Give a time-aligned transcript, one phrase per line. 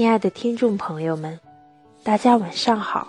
[0.00, 1.38] 亲爱的听众朋友们，
[2.02, 3.08] 大家晚上好，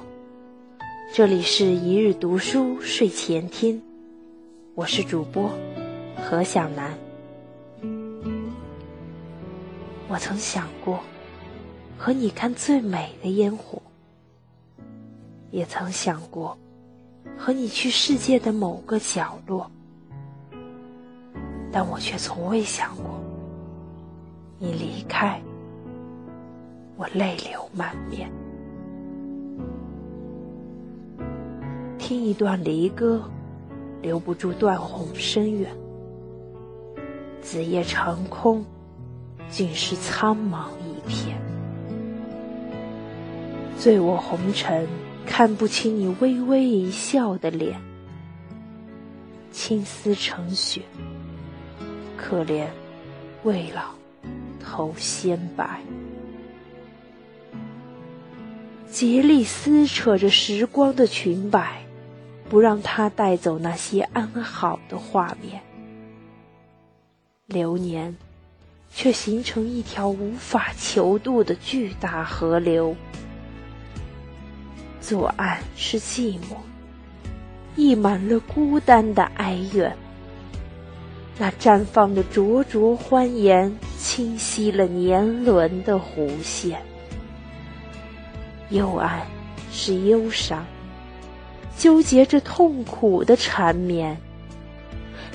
[1.14, 3.82] 这里是一日读书睡前听，
[4.76, 5.50] 我是主播
[6.18, 6.94] 何小楠。
[10.10, 11.00] 我曾想过
[11.98, 13.82] 和你看最美的烟火，
[15.50, 16.58] 也曾想过
[17.38, 19.72] 和你去世界的某个角落，
[21.72, 23.06] 但我却从未想过
[24.60, 25.42] 你离开。
[27.02, 28.32] 我泪流满面，
[31.98, 33.24] 听一段离歌，
[34.04, 35.76] 留不住断鸿深远。
[37.42, 38.64] 子夜长空，
[39.50, 41.42] 尽是苍茫一片。
[43.80, 44.88] 醉卧红尘，
[45.26, 47.82] 看不清你微微一笑的脸。
[49.52, 50.84] 青丝成雪，
[52.16, 52.68] 可怜
[53.44, 53.86] 未老
[54.64, 55.82] 头先白。
[58.92, 61.82] 竭力撕扯着时光的裙摆，
[62.50, 65.62] 不让它带走那些安好的画面。
[67.46, 68.16] 流年，
[68.94, 72.94] 却形成一条无法泅渡的巨大河流。
[75.00, 76.58] 左岸是寂寞，
[77.78, 79.96] 溢满了孤单的哀怨。
[81.40, 86.82] 那绽放的灼灼欢颜，清晰了年轮的弧线。
[88.72, 89.28] 幽暗
[89.70, 90.66] 是忧伤，
[91.78, 94.18] 纠结着痛苦的缠绵。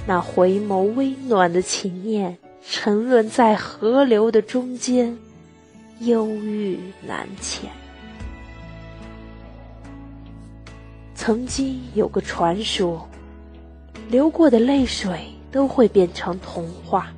[0.07, 5.19] 那回眸微暖的情念，沉沦在河流的中间，
[6.01, 7.67] 忧郁难遣。
[11.15, 13.07] 曾经有个传说，
[14.09, 17.13] 流过的泪水都会变成童话。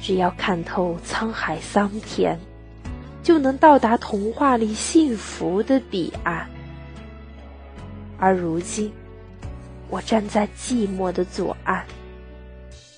[0.00, 2.38] 只要看透沧海桑田。
[3.26, 6.48] 就能到达童话里幸福的彼岸。
[8.20, 8.92] 而如今，
[9.90, 11.84] 我站在寂寞的左岸，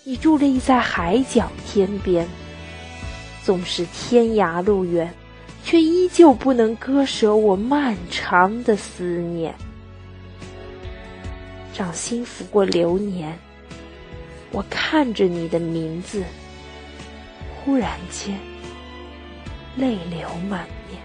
[0.04, 2.28] 你伫立在海角天边。
[3.42, 5.14] 纵使天涯路远，
[5.64, 9.54] 却依旧不能割舍我漫长的思念。
[11.72, 13.38] 掌心拂过流年，
[14.52, 16.22] 我看着你的名字，
[17.64, 18.38] 忽然间。
[19.78, 21.00] 泪流满面。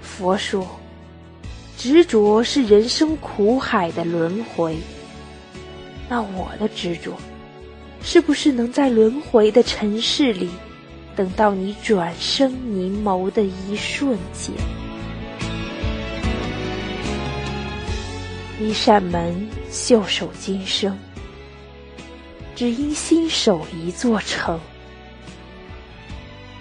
[0.00, 0.66] 佛说，
[1.76, 4.76] 执着是人生苦海的轮回。
[6.08, 7.16] 那我的执着，
[8.02, 10.48] 是不是能在轮回的尘世里，
[11.14, 14.54] 等到你转身凝眸的一瞬间？
[18.60, 20.98] 一扇门，袖手今生，
[22.56, 24.58] 只因心守一座城。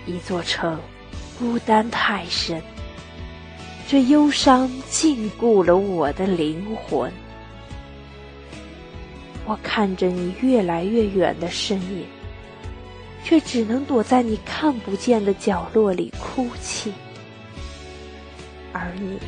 [0.07, 0.79] 一座城，
[1.38, 2.62] 孤单太深，
[3.88, 7.12] 这忧伤禁锢了我的灵魂。
[9.46, 12.06] 我看着你越来越远的身影，
[13.23, 16.94] 却只能躲在你看不见的角落里哭泣。
[18.72, 19.19] 而你，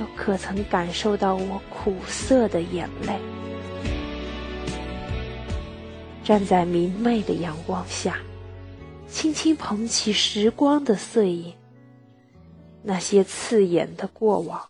[0.00, 3.12] 又可曾感受到我苦涩的眼泪？
[6.24, 8.18] 站在明媚的阳光下。
[9.18, 11.52] 轻轻捧起时光的碎影，
[12.84, 14.62] 那些刺眼的过往，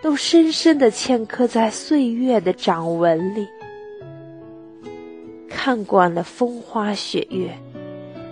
[0.00, 3.48] 都深深的嵌刻在岁月的掌纹里。
[5.48, 7.58] 看惯了风花雪月，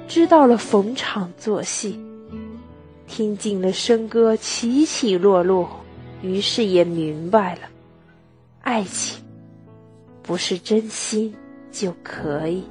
[0.06, 1.98] 知道了逢场作戏，
[3.08, 5.68] 听尽了笙歌起起落落，
[6.22, 7.62] 于是也明白了，
[8.60, 9.20] 爱情
[10.22, 11.34] 不是真心
[11.72, 12.62] 就可以。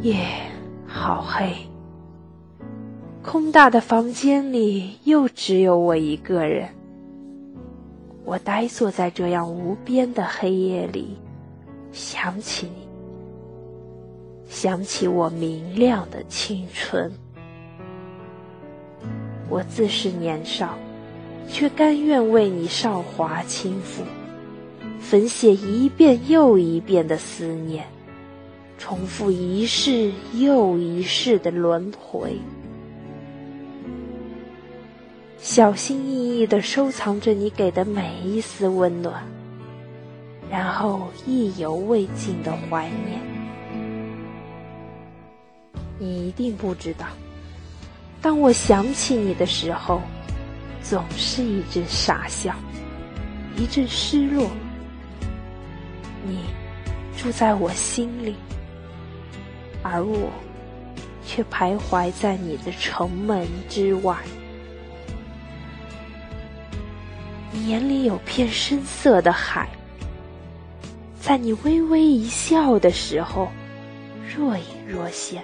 [0.00, 0.14] 夜
[0.86, 1.52] 好黑，
[3.20, 6.68] 空大的房间里又只有我一个人。
[8.24, 11.16] 我呆坐在这样无边的黑夜里，
[11.90, 12.86] 想起你，
[14.48, 17.10] 想起我明亮的青春。
[19.48, 20.78] 我自是年少，
[21.48, 24.02] 却甘愿为你韶华倾覆，
[25.00, 27.84] 粉写一遍又一遍的思念。
[28.78, 32.38] 重复一世又一世的轮回，
[35.36, 39.22] 小心翼翼的收藏着你给的每一丝温暖，
[40.48, 43.20] 然后意犹未尽的怀念。
[45.98, 47.06] 你一定不知道，
[48.22, 50.00] 当我想起你的时候，
[50.80, 52.54] 总是一阵傻笑，
[53.56, 54.48] 一阵失落。
[56.24, 56.38] 你
[57.16, 58.36] 住在我心里。
[59.90, 60.30] 而我
[61.24, 64.16] 却徘徊在你的城门之外。
[67.50, 69.68] 你眼里有片深色的海，
[71.20, 73.48] 在你微微一笑的时候，
[74.36, 75.42] 若隐若现。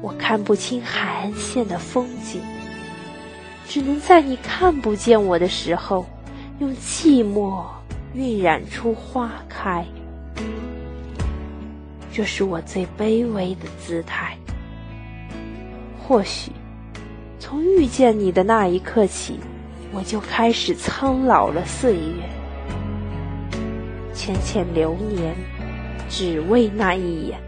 [0.00, 2.40] 我看不清海岸线的风景，
[3.66, 6.06] 只能在你看不见我的时候，
[6.58, 7.64] 用寂寞
[8.14, 9.84] 晕染出花开。
[12.18, 14.36] 这是我最卑微的姿态。
[16.02, 16.50] 或许，
[17.38, 19.38] 从遇见你的那一刻起，
[19.92, 22.28] 我就开始苍老了岁月。
[24.12, 25.32] 浅浅流年，
[26.08, 27.38] 只为那一眼。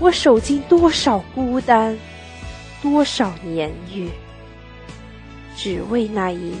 [0.00, 1.94] 我守尽多少孤单，
[2.80, 4.08] 多少年月，
[5.54, 6.58] 只为那一眼。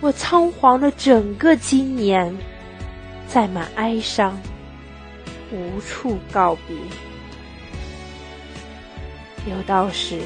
[0.00, 2.34] 我仓皇了整个今年，
[3.28, 4.34] 载满哀伤，
[5.54, 6.76] 无处告别。
[9.48, 10.20] 有道是，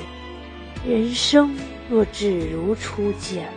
[0.86, 1.54] 人生
[1.90, 3.52] 若只如初见，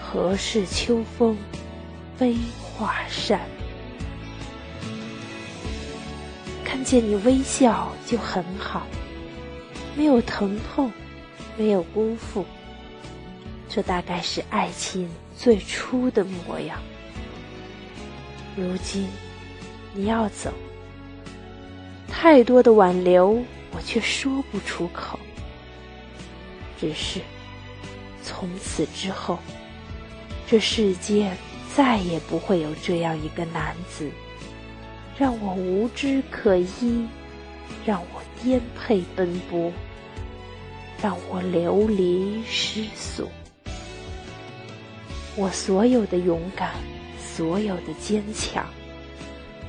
[0.00, 1.36] 何事秋风
[2.16, 3.40] 悲画扇？
[6.64, 8.86] 看见你微笑就很好，
[9.96, 10.92] 没有疼痛，
[11.56, 12.46] 没有辜负，
[13.68, 16.78] 这大概是爱情最初的模样。
[18.56, 19.08] 如今
[19.92, 20.52] 你要走，
[22.08, 23.42] 太多的挽留
[23.72, 25.18] 我却说不出口。
[26.78, 27.20] 只是
[28.22, 29.38] 从此之后，
[30.46, 31.30] 这世界
[31.74, 34.10] 再也不会有这样一个男子。
[35.18, 37.06] 让我无枝可依，
[37.84, 39.70] 让我颠沛奔波，
[41.02, 43.28] 让我流离失所。
[45.36, 46.70] 我所有的勇敢，
[47.18, 48.66] 所有的坚强，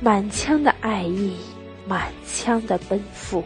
[0.04, 1.36] 满腔的爱意，
[1.86, 3.44] 满腔的奔赴，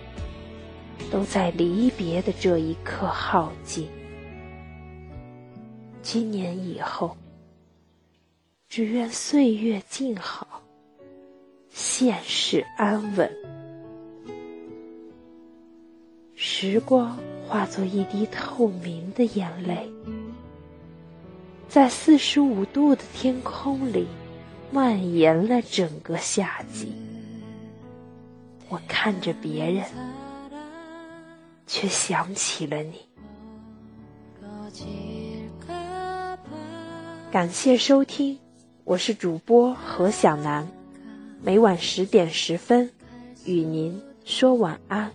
[1.12, 3.86] 都在离别的这一刻耗尽。
[6.00, 7.14] 今年以后，
[8.70, 10.62] 只愿岁月静好。
[11.68, 13.30] 现世安稳，
[16.34, 19.86] 时光化作一滴透明的眼泪，
[21.68, 24.06] 在四十五度的天空里
[24.70, 26.92] 蔓延了整个夏季。
[28.68, 29.84] 我看着别人，
[31.66, 33.06] 却想起了你。
[37.30, 38.38] 感谢收听，
[38.84, 40.66] 我是主播何小楠。
[41.42, 42.90] 每晚十点十分，
[43.44, 45.12] 与您说晚安。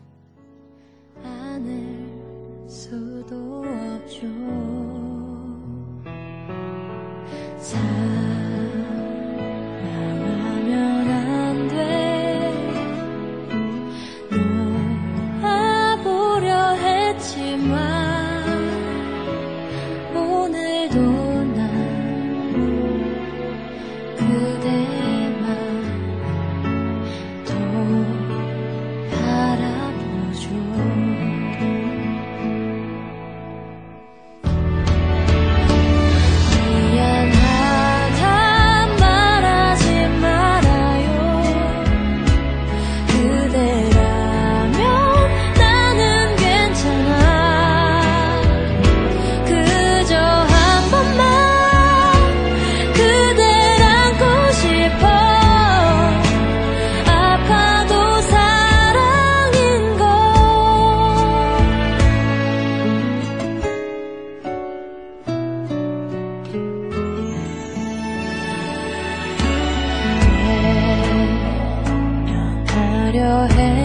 [73.13, 73.80] your head